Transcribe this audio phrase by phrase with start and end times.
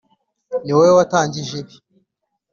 [0.63, 1.75] niwowe watangije ibi.